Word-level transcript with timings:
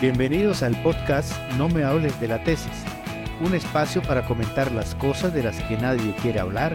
Bienvenidos 0.00 0.62
al 0.62 0.80
podcast 0.82 1.30
No 1.58 1.68
me 1.68 1.84
hables 1.84 2.18
de 2.22 2.28
la 2.28 2.42
tesis, 2.42 2.72
un 3.44 3.54
espacio 3.54 4.00
para 4.00 4.24
comentar 4.24 4.72
las 4.72 4.94
cosas 4.94 5.34
de 5.34 5.42
las 5.42 5.62
que 5.64 5.76
nadie 5.76 6.14
quiere 6.22 6.40
hablar 6.40 6.74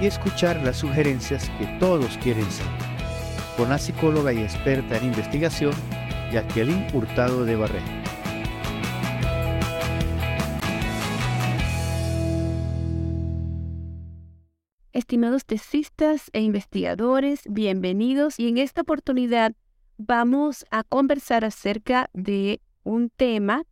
y 0.00 0.06
escuchar 0.06 0.56
las 0.62 0.78
sugerencias 0.78 1.50
que 1.58 1.66
todos 1.78 2.16
quieren 2.16 2.50
saber. 2.50 2.72
Con 3.58 3.68
la 3.68 3.76
psicóloga 3.76 4.32
y 4.32 4.38
experta 4.38 4.96
en 4.96 5.04
investigación, 5.04 5.74
Jacqueline 6.32 6.86
Hurtado 6.94 7.44
de 7.44 7.56
Barrera. 7.56 8.02
Estimados 14.94 15.44
tesistas 15.44 16.30
e 16.32 16.40
investigadores, 16.40 17.42
bienvenidos 17.50 18.40
y 18.40 18.48
en 18.48 18.56
esta 18.56 18.80
oportunidad 18.80 19.52
vamos 19.98 20.64
a 20.70 20.82
conversar 20.82 21.44
acerca 21.44 22.10
de 22.12 22.60
un 22.84 23.10
tema 23.10 23.64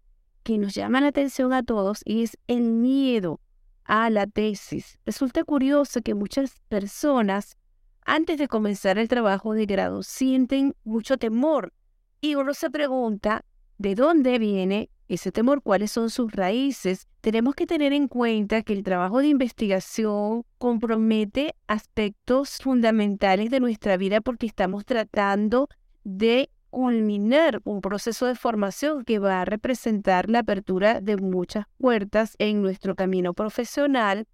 que 0.43 0.59
nos 0.59 0.75
llama 0.75 1.01
la 1.01 1.09
atención 1.09 1.53
a 1.53 1.63
todos 1.63 2.03
y 2.05 2.23
es 2.23 2.39
el 2.47 2.73
miedo 2.73 3.41
a 3.85 4.09
la 4.11 4.27
tesis. 4.27 4.99
Resulta 5.05 5.45
curioso 5.45 6.01
que 6.03 6.15
muchas 6.15 6.61
personas 6.69 7.57
antes 8.05 8.39
de 8.39 8.49
comenzar 8.49 8.99
el 8.99 9.09
trabajo 9.09 9.55
de 9.55 9.67
grado 9.67 10.03
sienten 10.03 10.75
mucho 10.85 11.19
temor 11.19 11.73
y 12.21 12.35
uno 12.35 12.55
se 12.55 12.71
pregunta 12.71 13.45
de 13.79 13.95
dónde 13.95 14.39
viene 14.39 14.91
ese 15.09 15.33
temor, 15.33 15.63
cuáles 15.63 15.91
son 15.91 16.09
sus 16.09 16.33
raíces. 16.33 17.09
Tenemos 17.21 17.55
que 17.55 17.67
tener 17.67 17.93
en 17.93 18.09
cuenta 18.09 18.63
que 18.63 18.73
el 18.73 18.85
trabajo 18.85 19.19
de 19.19 19.29
investigación 19.29 20.45
compromete 20.59 21.55
aspectos 21.67 22.59
fundamentales 22.63 23.51
de 23.51 23.61
nuestra 23.61 23.97
vida 23.97 24.21
porque 24.21 24.47
estamos 24.47 24.85
tratando 24.85 25.69
de 26.05 26.51
culminar 26.71 27.61
un 27.65 27.81
proceso 27.81 28.27
de 28.27 28.37
formación 28.37 29.05
que 29.05 29.19
va 29.19 29.41
a 29.41 29.45
representar 29.45 30.31
la 30.31 30.41
apertura 30.41 31.01
de 31.01 31.17
muchas 31.17 31.67
puertas 31.79 32.37
en 32.39 32.63
nuestro 32.63 32.95
camino 32.95 33.35
profesional, 33.35 34.27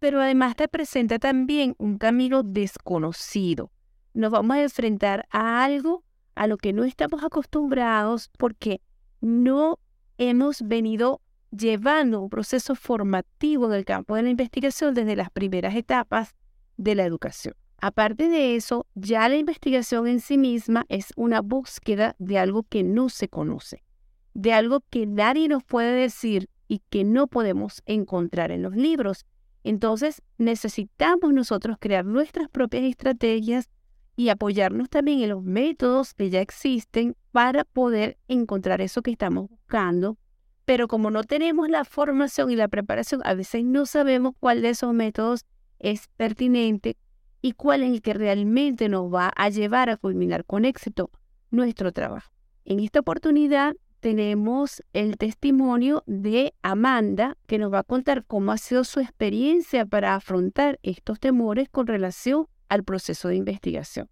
pero 0.00 0.20
además 0.20 0.54
representa 0.58 1.18
también 1.18 1.74
un 1.78 1.98
camino 1.98 2.42
desconocido. 2.42 3.70
Nos 4.12 4.30
vamos 4.32 4.56
a 4.56 4.62
enfrentar 4.62 5.26
a 5.30 5.64
algo 5.64 6.04
a 6.34 6.46
lo 6.46 6.56
que 6.56 6.72
no 6.72 6.84
estamos 6.84 7.22
acostumbrados 7.22 8.30
porque 8.36 8.80
no 9.20 9.78
hemos 10.18 10.62
venido 10.62 11.20
llevando 11.50 12.20
un 12.20 12.28
proceso 12.28 12.74
formativo 12.74 13.66
en 13.66 13.72
el 13.72 13.84
campo 13.84 14.16
de 14.16 14.22
la 14.22 14.30
investigación 14.30 14.94
desde 14.94 15.16
las 15.16 15.30
primeras 15.30 15.74
etapas 15.76 16.34
de 16.76 16.96
la 16.96 17.04
educación. 17.04 17.54
Aparte 17.86 18.30
de 18.30 18.56
eso, 18.56 18.86
ya 18.94 19.28
la 19.28 19.36
investigación 19.36 20.06
en 20.06 20.20
sí 20.20 20.38
misma 20.38 20.86
es 20.88 21.12
una 21.16 21.42
búsqueda 21.42 22.16
de 22.18 22.38
algo 22.38 22.62
que 22.62 22.82
no 22.82 23.10
se 23.10 23.28
conoce, 23.28 23.84
de 24.32 24.54
algo 24.54 24.80
que 24.88 25.04
nadie 25.04 25.48
nos 25.48 25.64
puede 25.64 25.92
decir 25.92 26.48
y 26.66 26.80
que 26.88 27.04
no 27.04 27.26
podemos 27.26 27.82
encontrar 27.84 28.52
en 28.52 28.62
los 28.62 28.74
libros. 28.74 29.26
Entonces, 29.64 30.22
necesitamos 30.38 31.34
nosotros 31.34 31.76
crear 31.78 32.06
nuestras 32.06 32.48
propias 32.48 32.84
estrategias 32.84 33.68
y 34.16 34.30
apoyarnos 34.30 34.88
también 34.88 35.20
en 35.20 35.28
los 35.28 35.42
métodos 35.42 36.14
que 36.14 36.30
ya 36.30 36.40
existen 36.40 37.14
para 37.32 37.64
poder 37.64 38.16
encontrar 38.28 38.80
eso 38.80 39.02
que 39.02 39.10
estamos 39.10 39.50
buscando. 39.50 40.16
Pero 40.64 40.88
como 40.88 41.10
no 41.10 41.22
tenemos 41.22 41.68
la 41.68 41.84
formación 41.84 42.50
y 42.50 42.56
la 42.56 42.68
preparación, 42.68 43.20
a 43.26 43.34
veces 43.34 43.62
no 43.62 43.84
sabemos 43.84 44.32
cuál 44.40 44.62
de 44.62 44.70
esos 44.70 44.94
métodos 44.94 45.44
es 45.78 46.08
pertinente 46.16 46.96
y 47.44 47.52
cuál 47.52 47.82
es 47.82 47.92
el 47.92 48.00
que 48.00 48.14
realmente 48.14 48.88
nos 48.88 49.12
va 49.12 49.30
a 49.36 49.50
llevar 49.50 49.90
a 49.90 49.98
culminar 49.98 50.46
con 50.46 50.64
éxito 50.64 51.10
nuestro 51.50 51.92
trabajo. 51.92 52.32
En 52.64 52.80
esta 52.80 53.00
oportunidad 53.00 53.74
tenemos 54.00 54.82
el 54.94 55.18
testimonio 55.18 56.02
de 56.06 56.54
Amanda, 56.62 57.36
que 57.46 57.58
nos 57.58 57.70
va 57.70 57.80
a 57.80 57.82
contar 57.82 58.24
cómo 58.24 58.50
ha 58.50 58.56
sido 58.56 58.82
su 58.82 59.00
experiencia 59.00 59.84
para 59.84 60.14
afrontar 60.14 60.80
estos 60.82 61.20
temores 61.20 61.68
con 61.68 61.86
relación 61.86 62.46
al 62.70 62.82
proceso 62.82 63.28
de 63.28 63.36
investigación. 63.36 64.08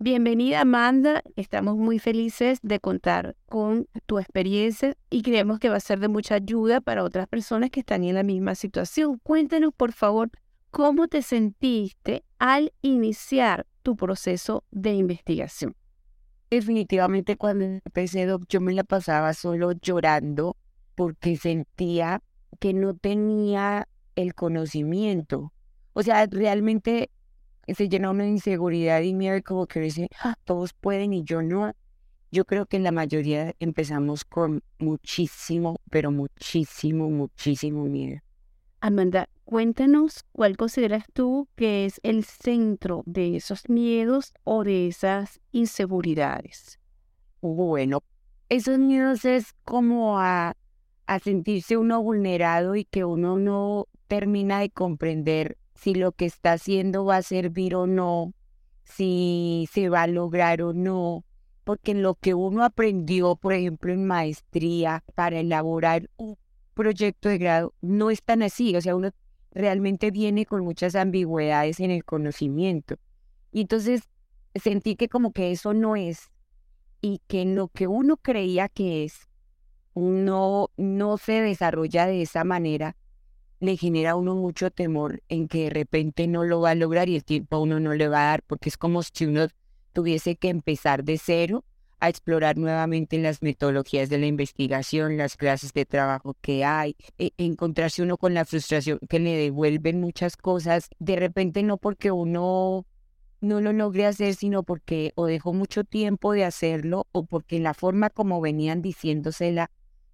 Bienvenida 0.00 0.62
Amanda, 0.62 1.22
estamos 1.36 1.76
muy 1.76 2.00
felices 2.00 2.58
de 2.64 2.80
contar 2.80 3.36
con 3.46 3.86
tu 4.06 4.18
experiencia 4.18 4.96
y 5.10 5.22
creemos 5.22 5.60
que 5.60 5.68
va 5.68 5.76
a 5.76 5.80
ser 5.80 6.00
de 6.00 6.08
mucha 6.08 6.34
ayuda 6.34 6.80
para 6.80 7.04
otras 7.04 7.28
personas 7.28 7.70
que 7.70 7.78
están 7.78 8.02
en 8.02 8.16
la 8.16 8.24
misma 8.24 8.56
situación. 8.56 9.20
Cuéntanos 9.22 9.72
por 9.72 9.92
favor 9.92 10.32
cómo 10.74 11.06
te 11.06 11.22
sentiste 11.22 12.24
al 12.40 12.72
iniciar 12.82 13.64
tu 13.84 13.94
proceso 13.94 14.64
de 14.72 14.92
investigación. 14.92 15.76
Definitivamente 16.50 17.36
cuando 17.36 17.64
empecé, 17.64 18.26
yo 18.48 18.60
me 18.60 18.72
la 18.72 18.82
pasaba 18.82 19.34
solo 19.34 19.70
llorando 19.70 20.56
porque 20.96 21.36
sentía 21.36 22.22
que 22.58 22.74
no 22.74 22.94
tenía 22.94 23.86
el 24.16 24.34
conocimiento. 24.34 25.52
O 25.92 26.02
sea, 26.02 26.26
realmente 26.26 27.08
se 27.68 27.88
llena 27.88 28.10
una 28.10 28.26
inseguridad 28.26 29.00
y 29.02 29.14
miedo 29.14 29.40
como 29.44 29.68
que 29.68 29.78
dice, 29.78 30.08
ah, 30.24 30.34
todos 30.42 30.72
pueden 30.72 31.12
y 31.12 31.22
yo 31.22 31.40
no. 31.40 31.72
Yo 32.32 32.44
creo 32.46 32.66
que 32.66 32.80
la 32.80 32.90
mayoría 32.90 33.54
empezamos 33.60 34.24
con 34.24 34.64
muchísimo, 34.80 35.76
pero 35.88 36.10
muchísimo, 36.10 37.10
muchísimo 37.10 37.84
miedo. 37.84 38.18
Amanda, 38.80 39.28
cuéntanos 39.44 40.24
cuál 40.32 40.56
consideras 40.56 41.04
tú 41.12 41.48
que 41.56 41.84
es 41.84 42.00
el 42.02 42.24
centro 42.24 43.02
de 43.06 43.36
esos 43.36 43.68
miedos 43.68 44.32
o 44.44 44.64
de 44.64 44.88
esas 44.88 45.40
inseguridades. 45.52 46.78
Bueno, 47.40 48.02
esos 48.48 48.78
miedos 48.78 49.24
es 49.24 49.54
como 49.64 50.18
a, 50.18 50.56
a 51.06 51.18
sentirse 51.18 51.76
uno 51.76 52.02
vulnerado 52.02 52.74
y 52.74 52.84
que 52.84 53.04
uno 53.04 53.38
no 53.38 53.86
termina 54.08 54.60
de 54.60 54.70
comprender 54.70 55.58
si 55.74 55.94
lo 55.94 56.12
que 56.12 56.24
está 56.26 56.52
haciendo 56.52 57.04
va 57.04 57.18
a 57.18 57.22
servir 57.22 57.74
o 57.74 57.86
no, 57.86 58.32
si 58.84 59.68
se 59.72 59.88
va 59.88 60.02
a 60.02 60.06
lograr 60.06 60.62
o 60.62 60.72
no, 60.72 61.24
porque 61.64 61.94
lo 61.94 62.14
que 62.14 62.34
uno 62.34 62.64
aprendió, 62.64 63.36
por 63.36 63.54
ejemplo, 63.54 63.92
en 63.92 64.06
maestría 64.06 65.02
para 65.14 65.40
elaborar 65.40 66.10
un 66.16 66.36
proyecto 66.74 67.28
de 67.28 67.38
grado 67.38 67.74
no 67.80 68.10
es 68.10 68.22
tan 68.22 68.42
así, 68.42 68.76
o 68.76 68.80
sea, 68.80 68.96
uno 68.96 69.10
realmente 69.54 70.10
viene 70.10 70.46
con 70.46 70.64
muchas 70.64 70.94
ambigüedades 70.94 71.80
en 71.80 71.90
el 71.90 72.04
conocimiento. 72.04 72.96
Y 73.52 73.62
entonces 73.62 74.02
sentí 74.54 74.96
que 74.96 75.08
como 75.08 75.32
que 75.32 75.52
eso 75.52 75.74
no 75.74 75.96
es 75.96 76.30
y 77.00 77.20
que 77.26 77.44
lo 77.44 77.68
que 77.68 77.86
uno 77.86 78.16
creía 78.16 78.68
que 78.68 79.04
es 79.04 79.28
no, 79.94 80.70
no 80.76 81.18
se 81.18 81.40
desarrolla 81.40 82.06
de 82.06 82.22
esa 82.22 82.44
manera, 82.44 82.96
le 83.60 83.76
genera 83.76 84.12
a 84.12 84.16
uno 84.16 84.34
mucho 84.34 84.70
temor 84.70 85.22
en 85.28 85.48
que 85.48 85.64
de 85.64 85.70
repente 85.70 86.26
no 86.26 86.44
lo 86.44 86.60
va 86.60 86.70
a 86.70 86.74
lograr 86.74 87.08
y 87.08 87.16
el 87.16 87.24
tiempo 87.24 87.56
a 87.56 87.60
uno 87.60 87.80
no 87.80 87.94
le 87.94 88.08
va 88.08 88.22
a 88.22 88.30
dar, 88.30 88.42
porque 88.42 88.68
es 88.68 88.76
como 88.76 89.02
si 89.02 89.26
uno 89.26 89.46
tuviese 89.92 90.36
que 90.36 90.48
empezar 90.48 91.04
de 91.04 91.18
cero 91.18 91.64
a 92.00 92.08
explorar 92.08 92.56
nuevamente 92.56 93.18
las 93.18 93.42
metodologías 93.42 94.08
de 94.08 94.18
la 94.18 94.26
investigación, 94.26 95.16
las 95.16 95.36
clases 95.36 95.72
de 95.72 95.86
trabajo 95.86 96.36
que 96.40 96.64
hay, 96.64 96.96
e 97.18 97.32
encontrarse 97.38 98.02
uno 98.02 98.16
con 98.16 98.34
la 98.34 98.44
frustración 98.44 98.98
que 99.08 99.18
le 99.18 99.36
devuelven 99.36 100.00
muchas 100.00 100.36
cosas, 100.36 100.88
de 100.98 101.16
repente 101.16 101.62
no 101.62 101.78
porque 101.78 102.10
uno 102.10 102.86
no 103.40 103.60
lo 103.60 103.72
logre 103.72 104.06
hacer, 104.06 104.34
sino 104.34 104.62
porque 104.62 105.12
o 105.16 105.26
dejó 105.26 105.52
mucho 105.52 105.84
tiempo 105.84 106.32
de 106.32 106.44
hacerlo 106.44 107.06
o 107.12 107.26
porque 107.26 107.60
la 107.60 107.74
forma 107.74 108.10
como 108.10 108.40
venían 108.40 108.82
diciéndosela 108.82 109.70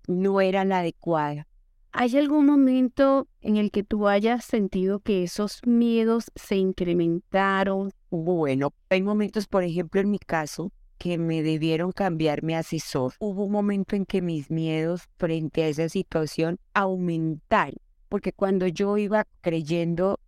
no 0.06 0.40
era 0.40 0.64
la 0.64 0.80
adecuada. 0.80 1.46
¿Hay 1.92 2.16
algún 2.16 2.46
momento 2.46 3.26
en 3.40 3.56
el 3.56 3.72
que 3.72 3.82
tú 3.82 4.06
hayas 4.06 4.44
sentido 4.44 5.00
que 5.00 5.24
esos 5.24 5.60
miedos 5.66 6.30
se 6.36 6.56
incrementaron? 6.56 7.90
Bueno, 8.10 8.72
hay 8.90 9.02
momentos, 9.02 9.48
por 9.48 9.64
ejemplo, 9.64 10.00
en 10.00 10.10
mi 10.10 10.18
caso, 10.20 10.72
que 11.00 11.16
me 11.16 11.42
debieron 11.42 11.92
cambiar 11.92 12.42
mi 12.42 12.54
asesor. 12.54 13.14
Hubo 13.20 13.44
un 13.44 13.52
momento 13.52 13.96
en 13.96 14.04
que 14.04 14.20
mis 14.20 14.50
miedos 14.50 15.08
frente 15.16 15.62
a 15.62 15.68
esa 15.68 15.88
situación 15.88 16.58
aumentaron, 16.74 17.78
porque 18.10 18.34
cuando 18.34 18.66
yo 18.66 18.98
iba 18.98 19.26
creyendo 19.40 20.20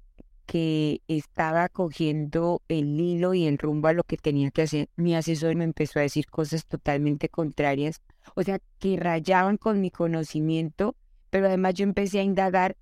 que 0.46 1.02
estaba 1.08 1.68
cogiendo 1.68 2.62
el 2.68 2.98
hilo 2.98 3.34
y 3.34 3.46
el 3.46 3.58
rumbo 3.58 3.88
a 3.88 3.92
lo 3.92 4.02
que 4.02 4.16
tenía 4.16 4.50
que 4.50 4.62
hacer, 4.62 4.88
mi 4.96 5.14
asesor 5.14 5.54
me 5.56 5.64
empezó 5.64 5.98
a 5.98 6.02
decir 6.02 6.24
cosas 6.26 6.64
totalmente 6.64 7.28
contrarias, 7.28 8.00
o 8.34 8.42
sea, 8.42 8.58
que 8.78 8.96
rayaban 8.96 9.58
con 9.58 9.78
mi 9.78 9.90
conocimiento, 9.90 10.96
pero 11.28 11.48
además 11.48 11.74
yo 11.74 11.84
empecé 11.84 12.20
a 12.20 12.22
indagar 12.22 12.78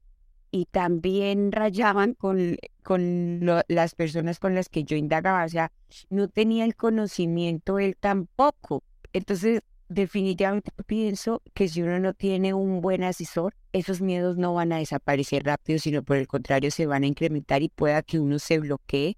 y 0.53 0.67
también 0.67 1.51
rayaban 1.51 2.15
con, 2.15 2.57
con 2.81 3.41
las 3.69 3.95
personas 3.95 4.39
con 4.39 4.55
las 4.55 4.69
que 4.69 4.85
yo 4.85 4.97
indagaba, 4.97 5.45
o 5.45 5.49
sea, 5.49 5.73
no 6.09 6.29
tenía 6.29 6.65
el 6.65 6.75
conocimiento 6.77 7.79
él 7.79 7.97
tampoco. 7.99 8.83
Entonces, 9.13 9.63
definitivamente 9.89 10.71
pienso 10.87 11.43
que 11.53 11.69
si 11.69 11.83
uno 11.83 11.99
no 11.99 12.15
tiene 12.15 12.55
un 12.55 12.81
buen 12.81 13.03
asesor, 13.03 13.55
esos 13.73 14.01
miedos 14.01 14.37
no 14.37 14.55
van 14.55 14.73
a 14.73 14.79
desaparecer 14.79 15.45
rápido, 15.45 15.79
sino 15.79 16.03
por 16.03 16.17
el 16.17 16.29
contrario 16.29 16.71
se 16.71 16.87
van 16.87 17.03
a 17.03 17.07
incrementar 17.07 17.63
y 17.63 17.69
pueda 17.69 18.03
que 18.03 18.21
uno 18.21 18.39
se 18.39 18.59
bloquee, 18.59 19.17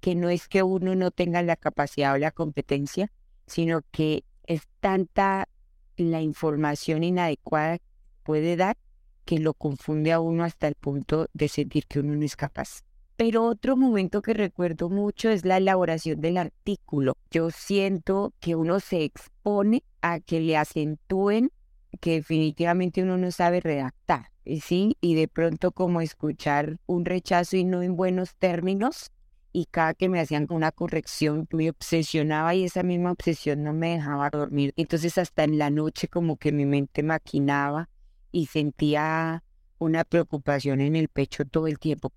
que 0.00 0.14
no 0.14 0.28
es 0.28 0.48
que 0.48 0.62
uno 0.62 0.94
no 0.94 1.10
tenga 1.10 1.42
la 1.42 1.56
capacidad 1.56 2.14
o 2.14 2.18
la 2.18 2.30
competencia, 2.30 3.10
sino 3.46 3.82
que 3.90 4.24
es 4.46 4.62
tanta 4.80 5.48
la 5.96 6.20
información 6.20 7.04
inadecuada 7.04 7.78
puede 8.22 8.56
dar 8.56 8.76
que 9.24 9.38
lo 9.38 9.54
confunde 9.54 10.12
a 10.12 10.20
uno 10.20 10.44
hasta 10.44 10.68
el 10.68 10.74
punto 10.74 11.28
de 11.32 11.48
sentir 11.48 11.86
que 11.86 12.00
uno 12.00 12.14
no 12.14 12.24
es 12.24 12.36
capaz. 12.36 12.82
Pero 13.24 13.44
otro 13.44 13.76
momento 13.76 14.20
que 14.20 14.34
recuerdo 14.34 14.90
mucho 14.90 15.30
es 15.30 15.44
la 15.44 15.58
elaboración 15.58 16.20
del 16.20 16.38
artículo. 16.38 17.16
Yo 17.30 17.52
siento 17.52 18.34
que 18.40 18.56
uno 18.56 18.80
se 18.80 19.04
expone 19.04 19.84
a 20.00 20.18
que 20.18 20.40
le 20.40 20.56
acentúen 20.56 21.52
que 22.00 22.14
definitivamente 22.14 23.00
uno 23.00 23.18
no 23.18 23.30
sabe 23.30 23.60
redactar, 23.60 24.32
¿sí? 24.60 24.96
Y 25.00 25.14
de 25.14 25.28
pronto 25.28 25.70
como 25.70 26.00
escuchar 26.00 26.80
un 26.86 27.04
rechazo 27.04 27.56
y 27.56 27.62
no 27.62 27.82
en 27.82 27.94
buenos 27.94 28.34
términos, 28.34 29.12
y 29.52 29.66
cada 29.66 29.94
que 29.94 30.08
me 30.08 30.18
hacían 30.18 30.48
una 30.50 30.72
corrección 30.72 31.46
me 31.52 31.70
obsesionaba 31.70 32.56
y 32.56 32.64
esa 32.64 32.82
misma 32.82 33.12
obsesión 33.12 33.62
no 33.62 33.72
me 33.72 33.90
dejaba 33.90 34.30
dormir. 34.30 34.72
Entonces 34.76 35.16
hasta 35.16 35.44
en 35.44 35.58
la 35.58 35.70
noche 35.70 36.08
como 36.08 36.38
que 36.38 36.50
mi 36.50 36.66
mente 36.66 37.04
maquinaba 37.04 37.88
y 38.32 38.46
sentía 38.46 39.44
una 39.78 40.02
preocupación 40.02 40.80
en 40.80 40.96
el 40.96 41.06
pecho 41.06 41.44
todo 41.44 41.68
el 41.68 41.78
tiempo. 41.78 42.12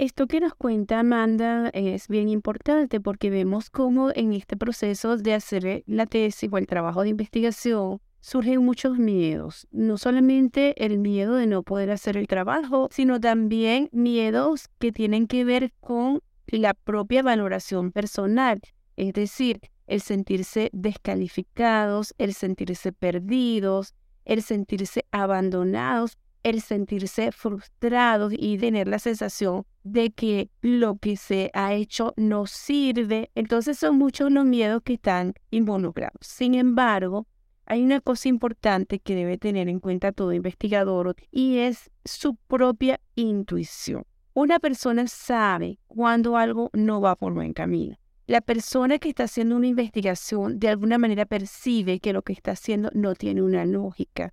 Esto 0.00 0.26
que 0.26 0.40
nos 0.40 0.54
cuenta 0.54 1.00
Amanda 1.00 1.68
es 1.74 2.08
bien 2.08 2.30
importante 2.30 3.02
porque 3.02 3.28
vemos 3.28 3.68
cómo 3.68 4.08
en 4.14 4.32
este 4.32 4.56
proceso 4.56 5.18
de 5.18 5.34
hacer 5.34 5.82
la 5.86 6.06
tesis 6.06 6.48
o 6.50 6.56
el 6.56 6.66
trabajo 6.66 7.02
de 7.02 7.10
investigación 7.10 8.00
surgen 8.20 8.64
muchos 8.64 8.96
miedos. 8.96 9.68
No 9.72 9.98
solamente 9.98 10.86
el 10.86 10.96
miedo 10.96 11.34
de 11.34 11.46
no 11.46 11.62
poder 11.62 11.90
hacer 11.90 12.16
el 12.16 12.28
trabajo, 12.28 12.88
sino 12.90 13.20
también 13.20 13.90
miedos 13.92 14.70
que 14.78 14.90
tienen 14.90 15.26
que 15.26 15.44
ver 15.44 15.74
con 15.80 16.22
la 16.46 16.72
propia 16.72 17.22
valoración 17.22 17.92
personal. 17.92 18.58
Es 18.96 19.12
decir, 19.12 19.60
el 19.86 20.00
sentirse 20.00 20.70
descalificados, 20.72 22.14
el 22.16 22.32
sentirse 22.32 22.92
perdidos, 22.92 23.94
el 24.24 24.40
sentirse 24.40 25.04
abandonados, 25.10 26.16
el 26.42 26.60
sentirse 26.60 27.32
frustrados 27.32 28.32
y 28.36 28.58
tener 28.58 28.88
la 28.88 28.98
sensación 28.98 29.64
de 29.82 30.10
que 30.10 30.50
lo 30.62 30.96
que 30.96 31.16
se 31.16 31.50
ha 31.54 31.74
hecho 31.74 32.14
no 32.16 32.46
sirve. 32.46 33.30
Entonces 33.34 33.78
son 33.78 33.96
muchos 33.96 34.30
los 34.32 34.44
miedos 34.44 34.82
que 34.82 34.94
están 34.94 35.34
involucrados. 35.50 36.18
Sin 36.20 36.54
embargo, 36.54 37.26
hay 37.66 37.82
una 37.82 38.00
cosa 38.00 38.28
importante 38.28 38.98
que 38.98 39.14
debe 39.14 39.38
tener 39.38 39.68
en 39.68 39.78
cuenta 39.78 40.12
todo 40.12 40.32
investigador 40.32 41.14
y 41.30 41.58
es 41.58 41.90
su 42.04 42.34
propia 42.34 43.00
intuición. 43.14 44.04
Una 44.34 44.58
persona 44.58 45.06
sabe 45.06 45.78
cuando 45.86 46.36
algo 46.36 46.70
no 46.72 47.00
va 47.00 47.16
por 47.16 47.32
buen 47.32 47.52
camino. 47.52 47.96
La 48.26 48.40
persona 48.40 48.98
que 48.98 49.08
está 49.08 49.24
haciendo 49.24 49.56
una 49.56 49.66
investigación 49.66 50.60
de 50.60 50.68
alguna 50.68 50.98
manera 50.98 51.26
percibe 51.26 51.98
que 51.98 52.12
lo 52.12 52.22
que 52.22 52.32
está 52.32 52.52
haciendo 52.52 52.90
no 52.94 53.14
tiene 53.14 53.42
una 53.42 53.64
lógica, 53.64 54.32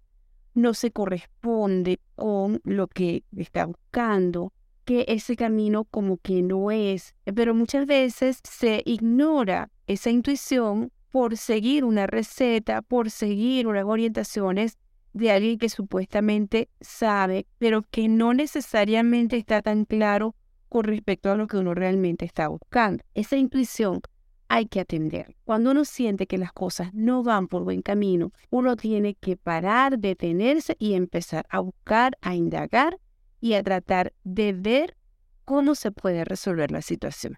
no 0.58 0.74
se 0.74 0.92
corresponde 0.92 2.00
con 2.16 2.62
lo 2.64 2.88
que 2.88 3.24
está 3.38 3.68
buscando, 3.68 4.52
que 4.86 5.06
ese 5.08 5.36
camino 5.36 5.86
como 5.86 6.18
que 6.18 6.42
no 6.42 6.72
es. 6.72 7.14
Pero 7.24 7.54
muchas 7.54 7.86
veces 7.86 8.40
se 8.44 8.82
ignora 8.86 9.70
esa 9.86 10.10
intuición 10.10 10.92
por 11.12 11.38
seguir 11.38 11.86
una 11.86 12.08
receta, 12.08 12.82
por 12.82 13.12
seguir 13.12 13.68
unas 13.68 13.86
orientaciones 13.86 14.80
de 15.14 15.32
alguien 15.32 15.60
que 15.60 15.70
supuestamente 15.70 16.70
sabe, 16.82 17.46
pero 17.60 17.84
que 17.84 18.08
no 18.08 18.34
necesariamente 18.34 19.38
está 19.38 19.62
tan 19.62 19.86
claro 19.86 20.36
con 20.70 20.86
respecto 20.86 21.32
a 21.32 21.38
lo 21.38 21.46
que 21.46 21.58
uno 21.58 21.76
realmente 21.76 22.26
está 22.26 22.48
buscando. 22.48 23.04
Esa 23.14 23.38
intuición 23.38 24.02
hay 24.50 24.66
que 24.66 24.80
atender. 24.80 25.36
Cuando 25.44 25.72
uno 25.72 25.86
siente 25.86 26.28
que 26.28 26.38
las 26.38 26.54
cosas 26.54 26.94
no 26.94 27.24
van 27.24 27.48
por 27.48 27.64
buen 27.64 27.82
camino, 27.82 28.32
uno 28.50 28.76
tiene 28.76 29.16
que 29.16 29.38
parar, 29.38 30.00
detenerse 30.00 30.76
y 30.80 30.94
empezar 30.94 31.46
a 31.50 31.60
buscar, 31.60 32.18
a 32.22 32.36
indagar 32.36 33.00
y 33.40 33.54
a 33.54 33.64
tratar 33.64 34.14
de 34.24 34.54
ver 34.54 34.98
cómo 35.46 35.76
se 35.76 35.92
puede 35.92 36.26
resolver 36.26 36.72
la 36.72 36.82
situación. 36.82 37.38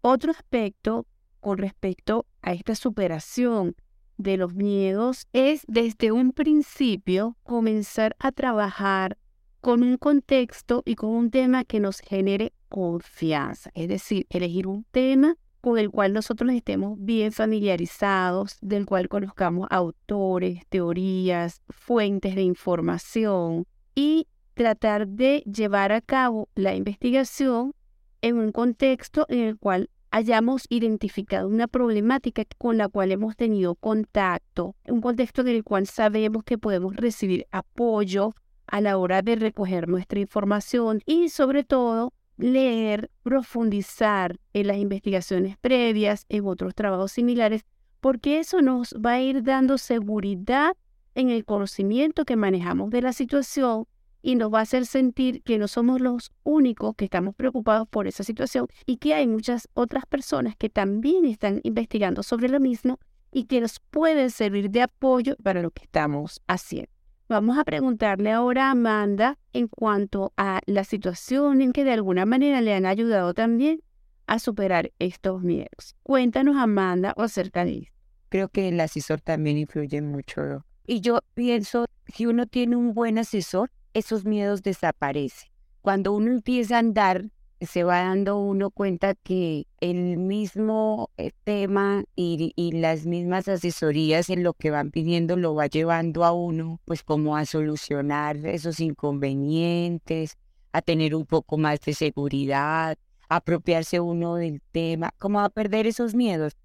Otro 0.00 0.32
aspecto 0.32 1.06
con 1.40 1.58
respecto 1.58 2.26
a 2.42 2.52
esta 2.52 2.74
superación 2.74 3.74
de 4.16 4.36
los 4.36 4.54
miedos 4.54 5.26
es 5.32 5.62
desde 5.66 6.12
un 6.12 6.32
principio 6.32 7.36
comenzar 7.42 8.14
a 8.18 8.32
trabajar 8.32 9.18
con 9.60 9.82
un 9.82 9.96
contexto 9.96 10.82
y 10.84 10.94
con 10.94 11.10
un 11.10 11.30
tema 11.30 11.64
que 11.64 11.80
nos 11.80 12.00
genere 12.00 12.52
confianza. 12.68 13.70
Es 13.74 13.88
decir, 13.88 14.26
elegir 14.28 14.66
un 14.66 14.84
tema 14.90 15.36
con 15.64 15.78
el 15.78 15.90
cual 15.90 16.12
nosotros 16.12 16.52
estemos 16.52 16.98
bien 16.98 17.32
familiarizados, 17.32 18.58
del 18.60 18.84
cual 18.84 19.08
conozcamos 19.08 19.66
autores, 19.70 20.60
teorías, 20.68 21.62
fuentes 21.70 22.34
de 22.34 22.42
información 22.42 23.64
y 23.94 24.26
tratar 24.52 25.08
de 25.08 25.42
llevar 25.50 25.90
a 25.92 26.02
cabo 26.02 26.50
la 26.54 26.74
investigación 26.74 27.72
en 28.20 28.36
un 28.36 28.52
contexto 28.52 29.24
en 29.30 29.38
el 29.38 29.56
cual 29.56 29.88
hayamos 30.10 30.66
identificado 30.68 31.48
una 31.48 31.66
problemática 31.66 32.42
con 32.58 32.76
la 32.76 32.88
cual 32.88 33.10
hemos 33.10 33.34
tenido 33.34 33.74
contacto, 33.74 34.76
un 34.86 35.00
contexto 35.00 35.40
en 35.40 35.48
el 35.48 35.64
cual 35.64 35.86
sabemos 35.86 36.44
que 36.44 36.58
podemos 36.58 36.94
recibir 36.94 37.46
apoyo 37.52 38.34
a 38.66 38.82
la 38.82 38.98
hora 38.98 39.22
de 39.22 39.36
recoger 39.36 39.88
nuestra 39.88 40.20
información 40.20 41.00
y 41.06 41.30
sobre 41.30 41.64
todo 41.64 42.12
leer, 42.36 43.10
profundizar 43.22 44.38
en 44.52 44.66
las 44.66 44.78
investigaciones 44.78 45.56
previas, 45.58 46.26
en 46.28 46.46
otros 46.46 46.74
trabajos 46.74 47.12
similares, 47.12 47.64
porque 48.00 48.38
eso 48.38 48.60
nos 48.60 48.94
va 48.94 49.12
a 49.12 49.20
ir 49.20 49.42
dando 49.42 49.78
seguridad 49.78 50.76
en 51.14 51.30
el 51.30 51.44
conocimiento 51.44 52.24
que 52.24 52.36
manejamos 52.36 52.90
de 52.90 53.02
la 53.02 53.12
situación 53.12 53.86
y 54.20 54.36
nos 54.36 54.52
va 54.52 54.60
a 54.60 54.62
hacer 54.62 54.86
sentir 54.86 55.42
que 55.42 55.58
no 55.58 55.68
somos 55.68 56.00
los 56.00 56.32
únicos 56.44 56.94
que 56.96 57.04
estamos 57.04 57.34
preocupados 57.34 57.86
por 57.86 58.06
esa 58.06 58.24
situación 58.24 58.66
y 58.86 58.96
que 58.96 59.14
hay 59.14 59.26
muchas 59.26 59.68
otras 59.74 60.06
personas 60.06 60.56
que 60.56 60.70
también 60.70 61.26
están 61.26 61.60
investigando 61.62 62.22
sobre 62.22 62.48
lo 62.48 62.58
mismo 62.58 62.98
y 63.30 63.44
que 63.44 63.60
nos 63.60 63.80
pueden 63.90 64.30
servir 64.30 64.70
de 64.70 64.82
apoyo 64.82 65.36
para 65.42 65.60
lo 65.60 65.70
que 65.70 65.84
estamos 65.84 66.40
haciendo. 66.46 66.93
Vamos 67.26 67.56
a 67.56 67.64
preguntarle 67.64 68.32
ahora 68.32 68.68
a 68.68 68.72
Amanda 68.72 69.38
en 69.54 69.66
cuanto 69.66 70.34
a 70.36 70.60
la 70.66 70.84
situación 70.84 71.62
en 71.62 71.72
que 71.72 71.82
de 71.82 71.92
alguna 71.92 72.26
manera 72.26 72.60
le 72.60 72.74
han 72.74 72.84
ayudado 72.84 73.32
también 73.32 73.82
a 74.26 74.38
superar 74.38 74.92
estos 74.98 75.42
miedos. 75.42 75.96
Cuéntanos, 76.02 76.56
Amanda, 76.56 77.14
acerca 77.16 77.64
de 77.64 77.78
esto. 77.78 77.94
Creo 78.28 78.48
que 78.50 78.68
el 78.68 78.78
asesor 78.78 79.22
también 79.22 79.56
influye 79.56 80.02
mucho. 80.02 80.66
Y 80.86 81.00
yo 81.00 81.20
pienso, 81.32 81.86
si 82.06 82.26
uno 82.26 82.46
tiene 82.46 82.76
un 82.76 82.92
buen 82.92 83.16
asesor, 83.16 83.70
esos 83.94 84.26
miedos 84.26 84.62
desaparecen. 84.62 85.48
Cuando 85.80 86.12
uno 86.12 86.30
empieza 86.30 86.76
a 86.76 86.80
andar 86.80 87.30
se 87.66 87.84
va 87.84 88.00
dando 88.00 88.38
uno 88.38 88.70
cuenta 88.70 89.14
que 89.14 89.66
el 89.80 90.18
mismo 90.18 91.10
eh, 91.16 91.30
tema 91.44 92.04
y, 92.16 92.52
y, 92.56 92.72
las 92.72 93.06
mismas 93.06 93.48
asesorías 93.48 94.30
en 94.30 94.42
lo 94.42 94.54
que 94.54 94.70
van 94.70 94.90
pidiendo 94.90 95.36
lo 95.36 95.54
va 95.54 95.66
llevando 95.66 96.24
a 96.24 96.32
uno, 96.32 96.80
pues 96.84 97.02
como 97.02 97.36
a 97.36 97.44
solucionar 97.44 98.36
esos 98.46 98.80
inconvenientes, 98.80 100.36
a 100.72 100.82
tener 100.82 101.14
un 101.14 101.26
poco 101.26 101.56
más 101.56 101.80
de 101.80 101.94
seguridad, 101.94 102.98
a 103.28 103.36
apropiarse 103.36 104.00
uno 104.00 104.36
del 104.36 104.60
tema, 104.72 105.12
como 105.18 105.40
a 105.40 105.48
perder 105.48 105.86
esos 105.86 106.14
miedos. 106.14 106.56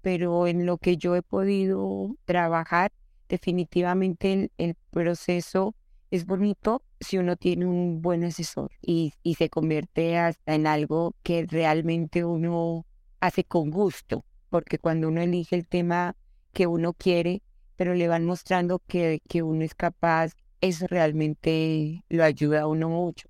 Pero 0.00 0.46
en 0.46 0.66
lo 0.66 0.78
que 0.78 0.96
yo 0.96 1.14
he 1.14 1.22
podido 1.22 2.16
trabajar, 2.24 2.92
definitivamente 3.28 4.50
el 4.58 4.74
proceso 4.90 5.74
es 6.10 6.26
bonito 6.26 6.82
si 7.02 7.18
uno 7.18 7.36
tiene 7.36 7.66
un 7.66 8.00
buen 8.00 8.24
asesor 8.24 8.70
y, 8.80 9.12
y 9.22 9.34
se 9.34 9.48
convierte 9.48 10.18
hasta 10.18 10.54
en 10.54 10.66
algo 10.66 11.14
que 11.22 11.46
realmente 11.46 12.24
uno 12.24 12.86
hace 13.20 13.44
con 13.44 13.70
gusto, 13.70 14.24
porque 14.48 14.78
cuando 14.78 15.08
uno 15.08 15.20
elige 15.20 15.56
el 15.56 15.66
tema 15.66 16.16
que 16.52 16.66
uno 16.66 16.92
quiere, 16.92 17.42
pero 17.76 17.94
le 17.94 18.08
van 18.08 18.24
mostrando 18.24 18.80
que, 18.86 19.20
que 19.28 19.42
uno 19.42 19.64
es 19.64 19.74
capaz, 19.74 20.32
eso 20.60 20.86
realmente 20.86 22.04
lo 22.08 22.24
ayuda 22.24 22.62
a 22.62 22.66
uno 22.66 22.88
mucho. 22.88 23.28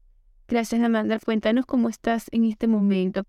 Gracias, 0.49 0.83
Amanda. 0.83 1.19
Cuéntanos 1.19 1.65
cómo 1.65 1.89
estás 1.89 2.27
en 2.31 2.45
este 2.45 2.67
momento. 2.67 3.21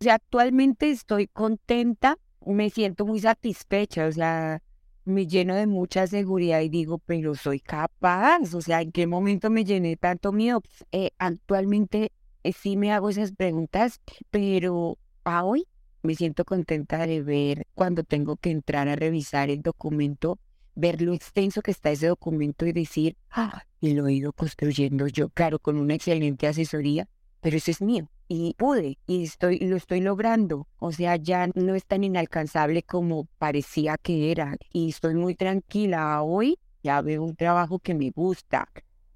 O 0.00 0.04
sea, 0.04 0.14
actualmente 0.14 0.90
estoy 0.90 1.26
contenta, 1.26 2.16
me 2.46 2.70
siento 2.70 3.04
muy 3.04 3.20
satisfecha, 3.20 4.06
o 4.06 4.12
sea, 4.12 4.62
me 5.10 5.26
lleno 5.26 5.54
de 5.54 5.66
mucha 5.66 6.06
seguridad 6.06 6.60
y 6.60 6.68
digo, 6.68 6.98
pero 6.98 7.34
soy 7.34 7.60
capaz, 7.60 8.54
o 8.54 8.60
sea, 8.60 8.82
¿en 8.82 8.92
qué 8.92 9.06
momento 9.06 9.50
me 9.50 9.64
llené 9.64 9.96
tanto 9.96 10.32
miedo? 10.32 10.62
Eh, 10.92 11.10
actualmente 11.18 12.12
eh, 12.42 12.52
sí 12.52 12.76
me 12.76 12.92
hago 12.92 13.10
esas 13.10 13.32
preguntas, 13.32 14.00
pero 14.30 14.98
a 15.24 15.44
hoy 15.44 15.66
me 16.02 16.14
siento 16.14 16.44
contenta 16.44 17.06
de 17.06 17.22
ver 17.22 17.66
cuando 17.74 18.04
tengo 18.04 18.36
que 18.36 18.50
entrar 18.50 18.88
a 18.88 18.96
revisar 18.96 19.50
el 19.50 19.62
documento, 19.62 20.38
ver 20.74 21.02
lo 21.02 21.12
extenso 21.12 21.62
que 21.62 21.72
está 21.72 21.90
ese 21.90 22.06
documento 22.06 22.66
y 22.66 22.72
decir, 22.72 23.16
ah, 23.30 23.64
y 23.80 23.94
lo 23.94 24.06
he 24.08 24.14
ido 24.14 24.32
construyendo 24.32 25.06
yo, 25.08 25.28
claro, 25.28 25.58
con 25.58 25.76
una 25.76 25.94
excelente 25.94 26.46
asesoría, 26.46 27.08
pero 27.40 27.56
eso 27.56 27.70
es 27.70 27.82
mío 27.82 28.10
y 28.32 28.54
pude 28.56 28.96
y 29.08 29.24
estoy 29.24 29.58
lo 29.58 29.76
estoy 29.76 30.00
logrando. 30.00 30.68
O 30.78 30.92
sea, 30.92 31.16
ya 31.16 31.48
no 31.56 31.74
es 31.74 31.84
tan 31.84 32.04
inalcanzable 32.04 32.84
como 32.84 33.26
parecía 33.38 33.98
que 33.98 34.30
era 34.30 34.56
y 34.72 34.90
estoy 34.90 35.16
muy 35.16 35.34
tranquila 35.34 36.22
hoy 36.22 36.56
ya 36.82 37.02
veo 37.02 37.24
un 37.24 37.34
trabajo 37.34 37.80
que 37.80 37.92
me 37.92 38.10
gusta. 38.10 38.68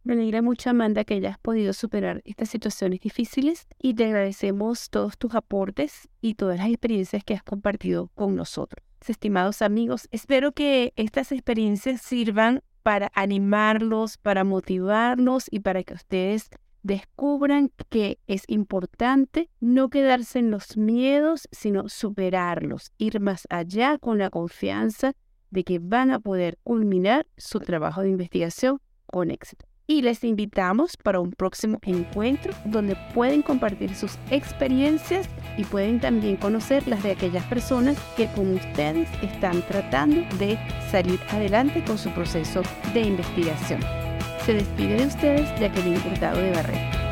Me 0.02 0.14
alegra 0.14 0.42
mucho, 0.42 0.68
Amanda, 0.68 1.04
que 1.04 1.14
hayas 1.14 1.38
podido 1.38 1.72
superar 1.72 2.22
estas 2.24 2.50
situaciones 2.50 3.00
difíciles 3.00 3.68
y 3.78 3.94
te 3.94 4.06
agradecemos 4.06 4.90
todos 4.90 5.16
tus 5.16 5.34
aportes 5.34 6.08
y 6.20 6.34
todas 6.34 6.58
las 6.58 6.68
experiencias 6.68 7.22
que 7.24 7.34
has 7.34 7.42
compartido 7.42 8.10
con 8.14 8.34
nosotros. 8.34 8.84
Estimados 9.06 9.62
amigos, 9.62 10.08
espero 10.10 10.52
que 10.52 10.92
estas 10.96 11.30
experiencias 11.30 12.02
sirvan 12.02 12.62
para 12.82 13.12
animarlos, 13.14 14.18
para 14.18 14.44
motivarlos 14.44 15.46
y 15.50 15.60
para 15.60 15.84
que 15.84 15.94
ustedes 15.94 16.50
descubran 16.84 17.72
que 17.88 18.20
es 18.28 18.44
importante 18.46 19.50
no 19.58 19.88
quedarse 19.88 20.38
en 20.38 20.52
los 20.52 20.76
miedos, 20.76 21.48
sino 21.50 21.88
superarlos, 21.88 22.92
ir 22.98 23.18
más 23.18 23.48
allá 23.50 23.98
con 23.98 24.18
la 24.18 24.30
confianza 24.30 25.14
de 25.50 25.64
que 25.64 25.80
van 25.80 26.12
a 26.12 26.20
poder 26.20 26.58
culminar 26.62 27.26
su 27.36 27.58
trabajo 27.58 28.02
de 28.02 28.10
investigación 28.10 28.80
con 29.06 29.30
éxito 29.30 29.66
y 29.86 30.02
les 30.02 30.24
invitamos 30.24 30.96
para 30.96 31.20
un 31.20 31.32
próximo 31.32 31.78
encuentro 31.82 32.52
donde 32.64 32.96
pueden 33.12 33.42
compartir 33.42 33.94
sus 33.94 34.18
experiencias 34.30 35.28
y 35.56 35.64
pueden 35.64 36.00
también 36.00 36.36
conocer 36.36 36.86
las 36.88 37.02
de 37.02 37.12
aquellas 37.12 37.44
personas 37.46 37.98
que 38.16 38.28
como 38.32 38.54
ustedes 38.54 39.08
están 39.22 39.62
tratando 39.62 40.22
de 40.38 40.58
salir 40.90 41.20
adelante 41.30 41.84
con 41.84 41.98
su 41.98 42.10
proceso 42.10 42.62
de 42.92 43.02
investigación. 43.02 44.03
Se 44.44 44.52
despide 44.52 44.96
de 44.96 45.06
ustedes 45.06 45.48
Jacqueline 45.58 46.02
Hurtado 46.06 46.38
de 46.38 46.50
Barreto. 46.50 47.03